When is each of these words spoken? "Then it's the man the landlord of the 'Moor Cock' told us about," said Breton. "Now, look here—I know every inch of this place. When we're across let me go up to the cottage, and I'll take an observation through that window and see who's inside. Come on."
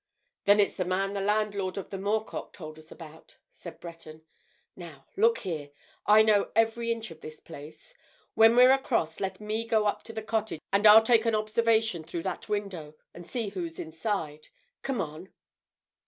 "Then 0.45 0.59
it's 0.59 0.73
the 0.73 0.83
man 0.83 1.13
the 1.13 1.21
landlord 1.21 1.77
of 1.77 1.91
the 1.91 1.99
'Moor 1.99 2.23
Cock' 2.25 2.53
told 2.53 2.79
us 2.79 2.91
about," 2.91 3.37
said 3.51 3.79
Breton. 3.79 4.23
"Now, 4.75 5.05
look 5.15 5.37
here—I 5.41 6.23
know 6.23 6.51
every 6.55 6.91
inch 6.91 7.11
of 7.11 7.21
this 7.21 7.39
place. 7.39 7.93
When 8.33 8.55
we're 8.55 8.71
across 8.71 9.19
let 9.19 9.39
me 9.39 9.63
go 9.63 9.85
up 9.85 10.01
to 10.05 10.11
the 10.13 10.23
cottage, 10.23 10.59
and 10.73 10.87
I'll 10.87 11.03
take 11.03 11.27
an 11.27 11.35
observation 11.35 12.03
through 12.03 12.23
that 12.23 12.49
window 12.49 12.95
and 13.13 13.29
see 13.29 13.49
who's 13.49 13.77
inside. 13.77 14.47
Come 14.81 14.99
on." 15.01 15.31